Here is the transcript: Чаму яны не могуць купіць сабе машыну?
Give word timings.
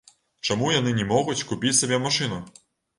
Чаму 0.47 0.71
яны 0.79 0.95
не 1.01 1.07
могуць 1.13 1.47
купіць 1.53 1.77
сабе 1.85 2.05
машыну? 2.11 2.45